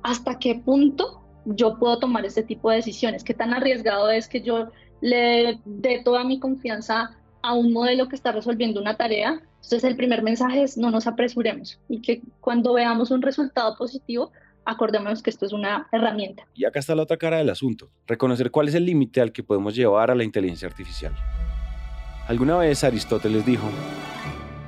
hasta 0.04 0.40
qué 0.40 0.56
punto 0.56 1.22
yo 1.46 1.78
puedo 1.78 2.00
tomar 2.00 2.26
este 2.26 2.44
tipo 2.44 2.70
de 2.70 2.78
decisiones, 2.78 3.24
qué 3.24 3.34
tan 3.34 3.54
arriesgado 3.54 4.10
es 4.10 4.28
que 4.28 4.42
yo 4.42 4.70
le 5.02 5.60
dé 5.66 6.02
toda 6.04 6.24
mi 6.24 6.40
confianza 6.40 7.18
a 7.42 7.54
un 7.54 7.72
modelo 7.72 8.10
que 8.10 8.16
está 8.16 8.32
resolviendo 8.32 8.82
una 8.82 8.98
tarea. 8.98 9.42
Entonces 9.56 9.84
el 9.84 9.96
primer 9.96 10.24
mensaje 10.24 10.64
es 10.64 10.78
no 10.78 10.92
nos 10.92 11.08
apresuremos 11.08 11.80
y 11.88 12.02
que 12.02 12.22
cuando 12.42 12.74
veamos 12.74 13.12
un 13.12 13.22
resultado 13.22 13.76
positivo, 13.78 14.32
acordémonos 14.66 15.24
que 15.24 15.30
esto 15.30 15.46
es 15.46 15.54
una 15.54 15.88
herramienta. 15.92 16.46
Y 16.54 16.66
acá 16.66 16.80
está 16.80 16.96
la 16.96 17.04
otra 17.04 17.18
cara 17.18 17.38
del 17.38 17.50
asunto, 17.50 17.90
reconocer 18.06 18.52
cuál 18.52 18.68
es 18.68 18.76
el 18.76 18.86
límite 18.86 19.22
al 19.22 19.32
que 19.32 19.44
podemos 19.44 19.76
llevar 19.76 20.12
a 20.12 20.16
la 20.16 20.24
inteligencia 20.24 20.68
artificial. 20.68 21.14
Alguna 22.28 22.58
vez 22.58 22.84
Aristóteles 22.84 23.46
dijo, 23.46 23.70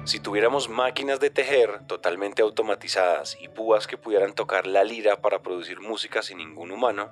si 0.05 0.19
tuviéramos 0.19 0.69
máquinas 0.69 1.19
de 1.19 1.29
tejer 1.29 1.85
totalmente 1.87 2.41
automatizadas 2.41 3.37
y 3.39 3.47
púas 3.47 3.87
que 3.87 3.97
pudieran 3.97 4.33
tocar 4.33 4.65
la 4.65 4.83
lira 4.83 5.21
para 5.21 5.41
producir 5.41 5.79
música 5.81 6.21
sin 6.21 6.37
ningún 6.37 6.71
humano, 6.71 7.09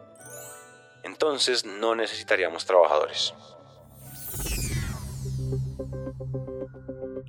entonces 1.03 1.65
no 1.65 1.95
necesitaríamos 1.95 2.65
trabajadores. 2.65 3.33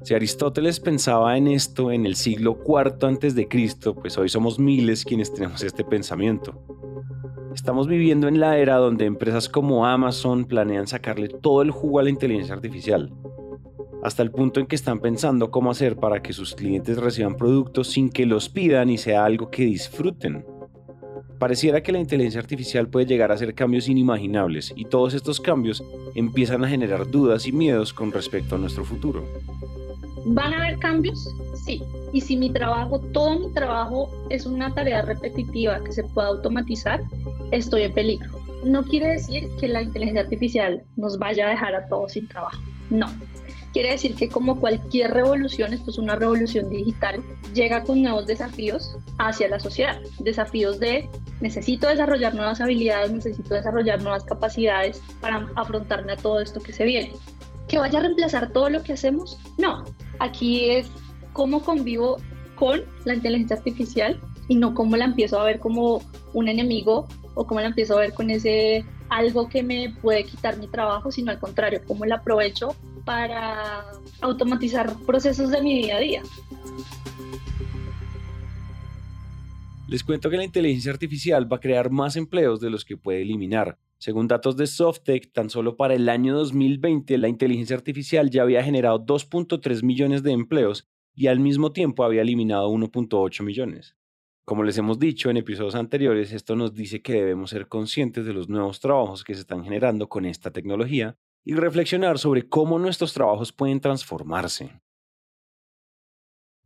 Si 0.03 0.15
Aristóteles 0.15 0.81
pensaba 0.81 1.37
en 1.37 1.49
esto 1.49 1.93
en 1.93 2.07
el 2.07 2.17
siglo 2.17 2.59
IV 2.67 3.49
Cristo, 3.49 3.95
pues 3.95 4.17
hoy 4.17 4.29
somos 4.29 4.59
miles 4.59 5.05
quienes 5.05 5.35
tenemos 5.35 5.62
este 5.62 5.85
pensamiento. 5.85 6.62
Estamos 7.55 7.88
viviendo 7.88 8.29
en 8.29 8.41
la 8.41 8.57
era 8.57 8.77
donde 8.77 9.05
empresas 9.05 9.49
como 9.49 9.85
Amazon 9.85 10.47
planean 10.47 10.87
sacarle 10.87 11.29
todo 11.29 11.61
el 11.61 11.73
jugo 11.73 11.99
a 11.99 12.05
la 12.05 12.11
inteligencia 12.11 12.55
artificial 12.55 13.12
hasta 14.02 14.23
el 14.23 14.31
punto 14.31 14.61
en 14.61 14.67
que 14.67 14.76
están 14.76 15.00
pensando 15.00 15.50
cómo 15.50 15.71
hacer 15.71 15.97
para 15.97 16.23
que 16.23 16.33
sus 16.33 16.55
clientes 16.55 16.99
reciban 16.99 17.37
productos 17.37 17.88
sin 17.88 18.11
que 18.11 18.26
los 18.26 18.49
pidan 18.49 18.90
y 18.90 18.99
sea 18.99 19.25
algo 19.25 19.50
que 19.50 19.64
disfruten. 19.64 20.45
Pareciera 21.38 21.83
que 21.83 21.93
la 21.93 21.99
inteligencia 21.99 22.40
artificial 22.40 22.88
puede 22.88 23.07
llegar 23.07 23.31
a 23.31 23.35
hacer 23.35 23.55
cambios 23.55 23.88
inimaginables 23.88 24.73
y 24.75 24.85
todos 24.85 25.14
estos 25.14 25.40
cambios 25.40 25.85
empiezan 26.14 26.64
a 26.64 26.69
generar 26.69 27.09
dudas 27.09 27.47
y 27.47 27.52
miedos 27.52 27.93
con 27.93 28.11
respecto 28.11 28.57
a 28.57 28.59
nuestro 28.59 28.85
futuro. 28.85 29.25
¿Van 30.25 30.52
a 30.52 30.59
haber 30.59 30.78
cambios? 30.78 31.33
Sí. 31.64 31.83
Y 32.12 32.21
si 32.21 32.37
mi 32.37 32.50
trabajo, 32.50 32.99
todo 33.12 33.38
mi 33.38 33.52
trabajo 33.52 34.11
es 34.31 34.47
una 34.47 34.75
tarea 34.75 35.02
repetitiva 35.02 35.83
que 35.85 35.93
se 35.93 36.02
pueda 36.02 36.28
automatizar, 36.28 37.02
estoy 37.52 37.83
en 37.83 37.93
peligro. 37.93 38.31
No 38.64 38.83
quiere 38.83 39.09
decir 39.09 39.49
que 39.61 39.69
la 39.69 39.83
inteligencia 39.83 40.23
artificial 40.23 40.83
nos 40.97 41.19
vaya 41.19 41.47
a 41.47 41.50
dejar 41.50 41.75
a 41.76 41.87
todos 41.87 42.12
sin 42.12 42.26
trabajo. 42.26 42.61
No, 42.90 43.07
Quiere 43.78 43.92
decir 43.92 44.16
que 44.16 44.28
como 44.28 44.58
cualquier 44.58 45.12
revolución, 45.12 45.73
esto 45.73 45.92
es 45.92 45.99
una 45.99 46.16
revolución 46.16 46.68
digital, 46.68 47.23
llega 47.54 47.85
con 47.85 48.02
nuevos 48.02 48.26
desafíos 48.26 48.97
hacia 49.18 49.49
la 49.49 49.61
sociedad. 49.61 50.00
Desafíos 50.18 50.80
de 50.80 51.08
necesito 51.40 51.87
desarrollar 51.87 52.35
nuevas 52.35 52.61
habilidades, 52.61 53.12
necesito 53.12 53.54
desarrollar 53.54 54.02
nuevas 54.02 54.25
capacidades 54.25 55.00
para 55.20 55.49
afrontarme 55.54 56.14
a 56.14 56.16
todo 56.16 56.40
esto 56.40 56.58
que 56.58 56.73
se 56.73 56.87
viene. 56.87 57.12
¿Que 57.68 57.78
vaya 57.78 58.00
a 58.00 58.02
reemplazar 58.02 58.50
todo 58.50 58.68
lo 58.68 58.82
que 58.82 58.94
hacemos? 58.94 59.38
No. 59.58 59.85
Aquí 60.18 60.70
es 60.70 60.90
cómo 61.32 61.62
convivo 61.62 62.16
con 62.56 62.82
la 63.04 63.14
inteligencia 63.14 63.58
artificial 63.58 64.20
y 64.49 64.56
no 64.56 64.75
cómo 64.75 64.97
la 64.97 65.04
empiezo 65.04 65.38
a 65.38 65.44
ver 65.44 65.61
como 65.61 66.02
un 66.32 66.49
enemigo 66.49 67.06
o 67.35 67.47
cómo 67.47 67.61
la 67.61 67.68
empiezo 67.68 67.97
a 67.97 68.00
ver 68.00 68.12
con 68.12 68.28
ese 68.30 68.85
algo 69.08 69.49
que 69.49 69.62
me 69.62 69.94
puede 70.02 70.25
quitar 70.25 70.58
mi 70.58 70.66
trabajo, 70.66 71.12
sino 71.12 71.30
al 71.30 71.38
contrario, 71.38 71.80
cómo 71.87 72.04
la 72.04 72.16
aprovecho 72.16 72.75
para 73.09 73.87
automatizar 74.21 74.95
procesos 75.07 75.50
de 75.50 75.62
mi 75.62 75.81
día 75.81 75.97
a 75.97 76.00
día. 76.00 76.23
Les 79.88 80.05
cuento 80.05 80.29
que 80.29 80.37
la 80.37 80.45
inteligencia 80.45 80.93
artificial 80.93 81.50
va 81.50 81.57
a 81.57 81.61
crear 81.61 81.88
más 81.91 82.17
empleos 82.17 82.61
de 82.61 82.69
los 82.69 82.85
que 82.85 82.99
puede 82.99 83.23
eliminar. 83.23 83.79
Según 83.97 84.29
datos 84.29 84.59
de 84.59 84.67
Softec, 84.67 85.33
tan 85.33 85.49
solo 85.49 85.79
para 85.79 85.95
el 85.95 86.07
año 86.11 86.37
2020 86.37 87.17
la 87.17 87.29
inteligencia 87.29 87.77
artificial 87.77 88.29
ya 88.29 88.43
había 88.43 88.62
generado 88.62 89.03
2.3 89.07 89.83
millones 89.83 90.23
de 90.23 90.33
empleos 90.33 90.87
y 91.15 91.29
al 91.29 91.41
mismo 91.41 91.73
tiempo 91.73 92.05
había 92.05 92.21
eliminado 92.21 92.71
1.8 92.71 93.43
millones. 93.43 93.97
Como 94.45 94.65
les 94.65 94.77
hemos 94.77 94.99
dicho 94.99 95.31
en 95.31 95.38
episodios 95.38 95.77
anteriores, 95.77 96.35
esto 96.35 96.57
nos 96.57 96.75
dice 96.75 97.00
que 97.00 97.15
debemos 97.15 97.49
ser 97.49 97.69
conscientes 97.69 98.27
de 98.27 98.35
los 98.35 98.50
nuevos 98.50 98.81
trabajos 98.81 99.25
que 99.25 99.33
se 99.33 99.41
están 99.41 99.65
generando 99.65 100.11
con 100.11 100.27
esta 100.27 100.50
tecnología 100.50 101.17
y 101.49 101.55
reflexionar 101.55 102.19
sobre 102.19 102.47
cómo 102.47 102.78
nuestros 102.78 103.14
trabajos 103.14 103.55
pueden 103.55 103.81
transformarse. 103.81 104.83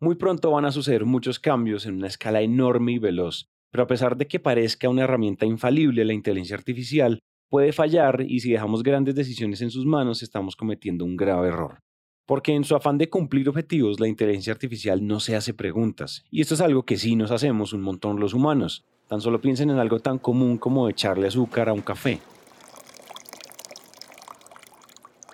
Muy 0.01 0.17
pronto 0.17 0.51
van 0.51 0.65
a 0.65 0.73
suceder 0.73 1.05
muchos 1.05 1.39
cambios 1.39 1.87
en 1.87 1.95
una 1.95 2.09
escala 2.09 2.41
enorme 2.41 2.91
y 2.91 2.99
veloz, 2.99 3.47
pero 3.71 3.85
a 3.85 3.87
pesar 3.87 4.17
de 4.17 4.27
que 4.27 4.41
parezca 4.41 4.89
una 4.89 5.05
herramienta 5.05 5.47
infalible, 5.47 6.05
la 6.05 6.15
inteligencia 6.15 6.57
artificial 6.57 7.21
puede 7.49 7.73
fallar 7.73 8.25
y 8.27 8.41
si 8.41 8.51
dejamos 8.51 8.83
grandes 8.83 9.15
decisiones 9.15 9.63
en 9.63 9.71
sus 9.71 9.87
manos 9.87 10.21
estamos 10.21 10.57
cometiendo 10.57 11.05
un 11.05 11.17
grave 11.17 11.47
error. 11.47 11.79
Porque 12.27 12.53
en 12.53 12.65
su 12.65 12.75
afán 12.75 12.99
de 12.99 13.09
cumplir 13.09 13.49
objetivos, 13.49 14.01
la 14.01 14.09
inteligencia 14.09 14.53
artificial 14.53 15.07
no 15.07 15.21
se 15.21 15.37
hace 15.37 15.55
preguntas. 15.55 16.25
Y 16.29 16.41
esto 16.41 16.55
es 16.55 16.61
algo 16.61 16.83
que 16.83 16.97
sí 16.97 17.15
nos 17.15 17.31
hacemos 17.31 17.73
un 17.73 17.83
montón 17.83 18.19
los 18.19 18.35
humanos. 18.35 18.85
Tan 19.07 19.21
solo 19.21 19.41
piensen 19.41 19.71
en 19.71 19.79
algo 19.79 20.01
tan 20.01 20.19
común 20.19 20.59
como 20.59 20.89
echarle 20.89 21.29
azúcar 21.29 21.69
a 21.69 21.73
un 21.73 21.83
café. 21.83 22.19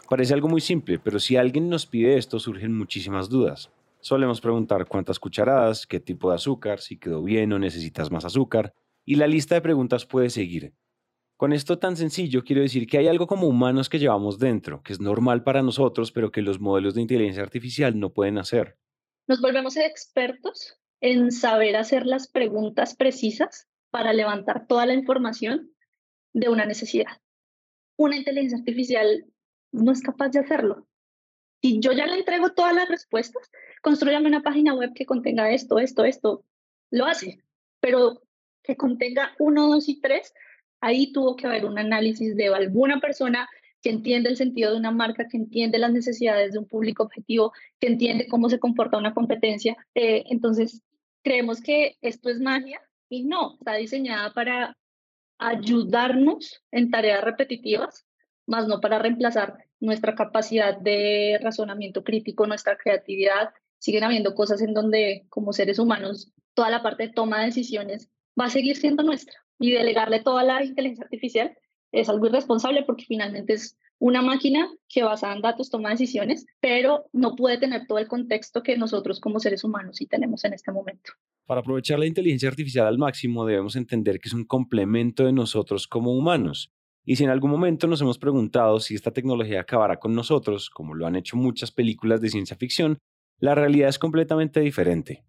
Parece 0.08 0.32
algo 0.32 0.48
muy 0.48 0.62
simple, 0.62 0.98
pero 0.98 1.20
si 1.20 1.36
alguien 1.36 1.68
nos 1.68 1.84
pide 1.84 2.16
esto 2.16 2.38
surgen 2.38 2.72
muchísimas 2.74 3.28
dudas. 3.28 3.70
Solemos 4.00 4.40
preguntar 4.40 4.86
cuántas 4.86 5.18
cucharadas, 5.18 5.86
qué 5.86 6.00
tipo 6.00 6.30
de 6.30 6.36
azúcar, 6.36 6.80
si 6.80 6.96
quedó 6.96 7.22
bien 7.22 7.52
o 7.52 7.58
necesitas 7.58 8.10
más 8.10 8.24
azúcar, 8.24 8.72
y 9.04 9.16
la 9.16 9.26
lista 9.26 9.54
de 9.54 9.60
preguntas 9.60 10.06
puede 10.06 10.30
seguir. 10.30 10.72
Con 11.36 11.52
esto 11.52 11.78
tan 11.78 11.96
sencillo 11.96 12.42
quiero 12.42 12.62
decir 12.62 12.86
que 12.86 12.96
hay 12.96 13.06
algo 13.06 13.26
como 13.26 13.46
humanos 13.48 13.90
que 13.90 13.98
llevamos 13.98 14.38
dentro, 14.38 14.82
que 14.82 14.94
es 14.94 15.00
normal 15.00 15.44
para 15.44 15.62
nosotros, 15.62 16.10
pero 16.10 16.32
que 16.32 16.40
los 16.40 16.58
modelos 16.58 16.94
de 16.94 17.02
inteligencia 17.02 17.42
artificial 17.42 18.00
no 18.00 18.10
pueden 18.10 18.38
hacer. 18.38 18.78
Nos 19.26 19.42
volvemos 19.42 19.76
expertos 19.76 20.80
en 21.00 21.30
saber 21.32 21.76
hacer 21.76 22.06
las 22.06 22.28
preguntas 22.28 22.96
precisas 22.96 23.68
para 23.90 24.14
levantar 24.14 24.66
toda 24.66 24.86
la 24.86 24.94
información 24.94 25.70
de 26.32 26.48
una 26.48 26.64
necesidad. 26.64 27.20
Una 27.96 28.16
inteligencia 28.16 28.58
artificial 28.58 29.26
no 29.72 29.92
es 29.92 30.02
capaz 30.02 30.30
de 30.30 30.40
hacerlo. 30.40 30.86
Si 31.60 31.80
yo 31.80 31.92
ya 31.92 32.06
le 32.06 32.18
entrego 32.18 32.50
todas 32.50 32.74
las 32.74 32.88
respuestas, 32.88 33.50
construyame 33.82 34.28
una 34.28 34.42
página 34.42 34.74
web 34.74 34.92
que 34.94 35.06
contenga 35.06 35.50
esto, 35.50 35.78
esto, 35.78 36.04
esto, 36.04 36.44
lo 36.90 37.06
hace, 37.06 37.42
pero 37.80 38.22
que 38.62 38.76
contenga 38.76 39.34
uno, 39.38 39.68
dos 39.68 39.88
y 39.88 40.00
tres, 40.00 40.32
ahí 40.80 41.12
tuvo 41.12 41.36
que 41.36 41.46
haber 41.46 41.64
un 41.64 41.78
análisis 41.78 42.36
de 42.36 42.48
alguna 42.48 43.00
persona 43.00 43.48
que 43.82 43.90
entiende 43.90 44.28
el 44.28 44.36
sentido 44.36 44.72
de 44.72 44.78
una 44.78 44.90
marca, 44.90 45.28
que 45.28 45.36
entiende 45.36 45.78
las 45.78 45.92
necesidades 45.92 46.52
de 46.52 46.58
un 46.58 46.66
público 46.66 47.04
objetivo, 47.04 47.52
que 47.80 47.88
entiende 47.88 48.26
cómo 48.28 48.48
se 48.48 48.58
comporta 48.58 48.98
una 48.98 49.14
competencia. 49.14 49.76
Eh, 49.94 50.24
entonces, 50.30 50.82
creemos 51.22 51.60
que 51.60 51.96
esto 52.00 52.30
es 52.30 52.40
magia 52.40 52.80
y 53.08 53.24
no, 53.24 53.54
está 53.58 53.74
diseñada 53.74 54.32
para 54.32 54.76
ayudarnos 55.38 56.62
en 56.72 56.90
tareas 56.90 57.22
repetitivas 57.22 58.07
más 58.48 58.66
no 58.66 58.80
para 58.80 58.98
reemplazar 58.98 59.58
nuestra 59.78 60.14
capacidad 60.14 60.76
de 60.76 61.38
razonamiento 61.42 62.02
crítico, 62.02 62.46
nuestra 62.46 62.76
creatividad. 62.76 63.50
Siguen 63.78 64.04
habiendo 64.04 64.34
cosas 64.34 64.60
en 64.62 64.74
donde 64.74 65.26
como 65.28 65.52
seres 65.52 65.78
humanos 65.78 66.32
toda 66.54 66.70
la 66.70 66.82
parte 66.82 67.04
de 67.04 67.12
toma 67.12 67.40
de 67.40 67.46
decisiones 67.46 68.10
va 68.38 68.46
a 68.46 68.50
seguir 68.50 68.76
siendo 68.76 69.04
nuestra 69.04 69.34
y 69.60 69.70
delegarle 69.70 70.20
toda 70.20 70.42
la 70.42 70.64
inteligencia 70.64 71.04
artificial 71.04 71.56
es 71.92 72.08
algo 72.08 72.26
irresponsable 72.26 72.82
porque 72.84 73.04
finalmente 73.06 73.54
es 73.54 73.78
una 73.98 74.22
máquina 74.22 74.68
que 74.88 75.02
basada 75.02 75.34
en 75.34 75.42
datos 75.42 75.70
toma 75.70 75.90
decisiones, 75.90 76.46
pero 76.60 77.06
no 77.12 77.34
puede 77.34 77.58
tener 77.58 77.86
todo 77.86 77.98
el 77.98 78.06
contexto 78.06 78.62
que 78.62 78.76
nosotros 78.76 79.20
como 79.20 79.40
seres 79.40 79.64
humanos 79.64 79.96
sí 79.96 80.06
tenemos 80.06 80.44
en 80.44 80.54
este 80.54 80.70
momento. 80.70 81.12
Para 81.46 81.60
aprovechar 81.60 81.98
la 81.98 82.06
inteligencia 82.06 82.48
artificial 82.48 82.86
al 82.86 82.98
máximo 82.98 83.44
debemos 83.44 83.74
entender 83.74 84.20
que 84.20 84.28
es 84.28 84.34
un 84.34 84.44
complemento 84.44 85.24
de 85.24 85.32
nosotros 85.32 85.88
como 85.88 86.12
humanos. 86.12 86.72
Y 87.08 87.16
si 87.16 87.24
en 87.24 87.30
algún 87.30 87.50
momento 87.50 87.86
nos 87.86 88.02
hemos 88.02 88.18
preguntado 88.18 88.80
si 88.80 88.94
esta 88.94 89.10
tecnología 89.10 89.62
acabará 89.62 89.98
con 89.98 90.14
nosotros, 90.14 90.68
como 90.68 90.94
lo 90.94 91.06
han 91.06 91.16
hecho 91.16 91.38
muchas 91.38 91.70
películas 91.70 92.20
de 92.20 92.28
ciencia 92.28 92.54
ficción, 92.54 92.98
la 93.38 93.54
realidad 93.54 93.88
es 93.88 93.98
completamente 93.98 94.60
diferente. 94.60 95.24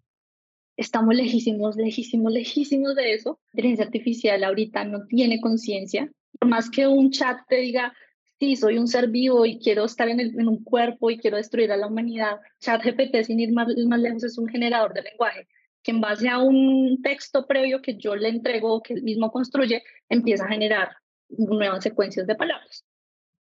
Estamos 0.76 1.14
lejísimos, 1.14 1.76
lejísimos, 1.76 2.32
lejísimos 2.34 2.94
de 2.96 3.14
eso. 3.14 3.40
La 3.44 3.60
inteligencia 3.60 3.86
artificial 3.86 4.44
ahorita 4.44 4.84
no 4.84 5.06
tiene 5.06 5.40
conciencia. 5.40 6.12
Por 6.38 6.50
más 6.50 6.68
que 6.68 6.86
un 6.86 7.12
chat 7.12 7.38
te 7.48 7.56
diga, 7.56 7.94
sí, 8.38 8.56
soy 8.56 8.76
un 8.76 8.86
ser 8.86 9.08
vivo 9.08 9.46
y 9.46 9.58
quiero 9.58 9.86
estar 9.86 10.06
en, 10.10 10.20
en, 10.20 10.48
un 10.48 10.62
cuerpo 10.62 11.10
y 11.10 11.16
quiero 11.16 11.38
destruir 11.38 11.72
a 11.72 11.78
la 11.78 11.86
humanidad. 11.86 12.40
ChatGPT, 12.60 13.24
sin 13.24 13.40
ir 13.40 13.54
más, 13.54 13.68
más, 13.86 14.00
lejos, 14.00 14.22
es 14.24 14.36
un 14.36 14.48
generador 14.48 14.92
de 14.92 15.00
lenguaje 15.00 15.48
que 15.82 15.92
en 15.92 16.02
base 16.02 16.28
a 16.28 16.40
un 16.40 17.00
texto 17.02 17.46
previo 17.46 17.80
que 17.80 17.96
yo 17.96 18.14
le 18.14 18.28
entrego, 18.28 18.82
que 18.82 18.92
él 18.92 19.02
mismo 19.02 19.32
construye, 19.32 19.82
empieza 20.10 20.44
a 20.44 20.48
generar 20.48 20.90
nuevas 21.38 21.82
secuencias 21.82 22.26
de 22.26 22.34
palabras. 22.34 22.84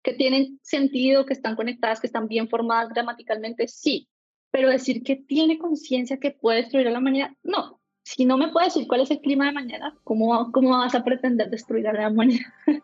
Que 0.04 0.14
tienen 0.14 0.60
sentido, 0.64 1.26
que 1.26 1.34
están 1.34 1.56
conectadas, 1.56 2.00
que 2.00 2.08
están 2.08 2.28
bien 2.28 2.50
formadas 2.50 2.90
gramaticalmente, 2.90 3.68
sí. 3.68 4.08
Pero 4.52 4.70
decir 4.70 5.04
que 5.04 5.16
tiene 5.16 5.60
conciencia 5.60 6.20
que 6.20 6.32
puede 6.32 6.62
destruir 6.62 6.88
a 6.88 6.92
la 6.92 7.00
humanidad, 7.00 7.32
no 7.44 7.80
si 8.16 8.26
no 8.26 8.38
me 8.38 8.48
puedes 8.48 8.74
decir 8.74 8.88
cuál 8.88 9.02
es 9.02 9.12
el 9.12 9.20
clima 9.20 9.46
de 9.46 9.52
mañana, 9.52 9.96
¿cómo, 10.04 10.52
cómo 10.52 10.72
vas 10.72 10.96
a 10.96 11.04
pretender 11.04 11.48
destruir 11.52 11.88
a 11.88 11.94
la 11.94 12.10
humanidad? 12.10 12.48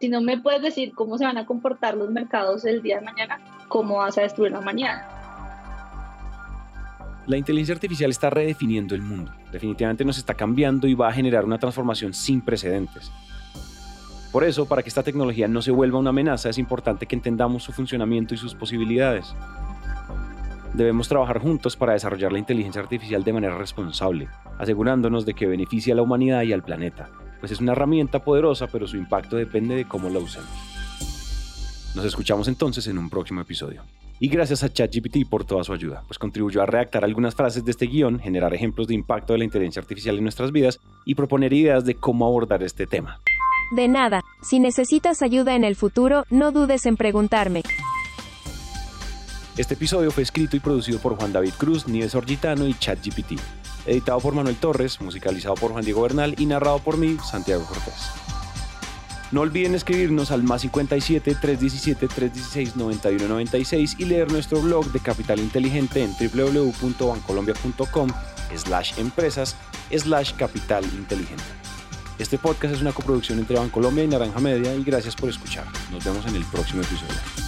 si 0.00 0.08
no 0.08 0.20
me 0.20 0.40
puedes 0.40 0.62
decir 0.62 0.92
cómo 0.96 1.16
se 1.16 1.24
van 1.24 1.38
a 1.38 1.46
comportar 1.46 1.96
los 1.96 2.10
mercados 2.10 2.64
el 2.64 2.82
día 2.82 2.98
de 2.98 3.04
mañana, 3.04 3.38
¿cómo 3.68 3.98
vas 3.98 4.18
a 4.18 4.22
destruir 4.22 4.50
la 4.50 4.58
humanidad? 4.58 5.02
La 7.28 7.36
inteligencia 7.36 7.74
artificial 7.74 8.10
está 8.10 8.30
redefiniendo 8.30 8.96
el 8.96 9.02
mundo. 9.02 9.32
Definitivamente 9.52 10.04
nos 10.04 10.18
está 10.18 10.34
cambiando 10.34 10.88
y 10.88 10.94
va 10.94 11.08
a 11.08 11.12
generar 11.12 11.44
una 11.44 11.58
transformación 11.58 12.12
sin 12.12 12.40
precedentes. 12.40 13.12
Por 14.34 14.42
eso, 14.42 14.66
para 14.66 14.82
que 14.82 14.88
esta 14.88 15.04
tecnología 15.04 15.46
no 15.46 15.62
se 15.62 15.70
vuelva 15.70 16.00
una 16.00 16.10
amenaza, 16.10 16.50
es 16.50 16.58
importante 16.58 17.06
que 17.06 17.14
entendamos 17.14 17.62
su 17.62 17.70
funcionamiento 17.70 18.34
y 18.34 18.36
sus 18.36 18.52
posibilidades. 18.52 19.32
Debemos 20.72 21.06
trabajar 21.06 21.38
juntos 21.38 21.76
para 21.76 21.92
desarrollar 21.92 22.32
la 22.32 22.40
inteligencia 22.40 22.82
artificial 22.82 23.22
de 23.22 23.32
manera 23.32 23.56
responsable, 23.56 24.26
asegurándonos 24.58 25.24
de 25.24 25.34
que 25.34 25.46
beneficie 25.46 25.92
a 25.92 25.96
la 25.96 26.02
humanidad 26.02 26.42
y 26.42 26.52
al 26.52 26.64
planeta, 26.64 27.10
pues 27.38 27.52
es 27.52 27.60
una 27.60 27.70
herramienta 27.70 28.24
poderosa, 28.24 28.66
pero 28.66 28.88
su 28.88 28.96
impacto 28.96 29.36
depende 29.36 29.76
de 29.76 29.86
cómo 29.86 30.10
la 30.10 30.18
usemos. 30.18 30.50
Nos 31.94 32.04
escuchamos 32.04 32.48
entonces 32.48 32.88
en 32.88 32.98
un 32.98 33.10
próximo 33.10 33.40
episodio. 33.40 33.82
Y 34.18 34.26
gracias 34.26 34.64
a 34.64 34.72
ChatGPT 34.72 35.28
por 35.30 35.44
toda 35.44 35.62
su 35.62 35.72
ayuda, 35.72 36.02
pues 36.08 36.18
contribuyó 36.18 36.60
a 36.60 36.66
redactar 36.66 37.04
algunas 37.04 37.36
frases 37.36 37.64
de 37.64 37.70
este 37.70 37.86
guion, 37.86 38.18
generar 38.18 38.52
ejemplos 38.52 38.88
de 38.88 38.94
impacto 38.94 39.32
de 39.32 39.38
la 39.38 39.44
inteligencia 39.44 39.80
artificial 39.80 40.16
en 40.16 40.24
nuestras 40.24 40.50
vidas 40.50 40.80
y 41.04 41.14
proponer 41.14 41.52
ideas 41.52 41.84
de 41.84 41.94
cómo 41.94 42.26
abordar 42.26 42.64
este 42.64 42.88
tema. 42.88 43.20
De 43.74 43.88
nada, 43.88 44.22
si 44.40 44.60
necesitas 44.60 45.20
ayuda 45.20 45.56
en 45.56 45.64
el 45.64 45.74
futuro, 45.74 46.26
no 46.30 46.52
dudes 46.52 46.86
en 46.86 46.96
preguntarme. 46.96 47.64
Este 49.56 49.74
episodio 49.74 50.12
fue 50.12 50.22
escrito 50.22 50.56
y 50.56 50.60
producido 50.60 51.00
por 51.00 51.16
Juan 51.16 51.32
David 51.32 51.54
Cruz, 51.58 51.88
Nieves 51.88 52.14
Orgitano 52.14 52.68
y 52.68 52.74
ChatGPT. 52.74 53.32
Editado 53.84 54.20
por 54.20 54.32
Manuel 54.32 54.54
Torres, 54.54 55.00
musicalizado 55.00 55.56
por 55.56 55.72
Juan 55.72 55.84
Diego 55.84 56.02
Bernal 56.02 56.36
y 56.38 56.46
narrado 56.46 56.78
por 56.78 56.98
mí, 56.98 57.16
Santiago 57.28 57.64
Cortés. 57.64 58.12
No 59.32 59.40
olviden 59.40 59.74
escribirnos 59.74 60.30
al 60.30 60.44
más 60.44 60.60
57 60.60 61.34
317 61.34 62.06
316 62.06 62.76
9196 62.76 63.96
y 63.98 64.04
leer 64.04 64.30
nuestro 64.30 64.60
blog 64.60 64.92
de 64.92 65.00
Capital 65.00 65.40
Inteligente 65.40 66.04
en 66.04 66.12
www.bancolombia.com 66.12 68.08
slash 68.54 68.96
empresas 69.00 69.56
slash 69.90 70.32
capital 70.34 70.84
inteligente. 70.84 71.63
Este 72.18 72.38
podcast 72.38 72.74
es 72.74 72.80
una 72.80 72.92
coproducción 72.92 73.40
entre 73.40 73.58
Bancolombia 73.58 74.04
y 74.04 74.08
Naranja 74.08 74.38
Media 74.38 74.72
y 74.72 74.84
gracias 74.84 75.16
por 75.16 75.28
escuchar. 75.28 75.66
Nos 75.90 76.04
vemos 76.04 76.24
en 76.26 76.36
el 76.36 76.44
próximo 76.44 76.82
episodio. 76.82 77.43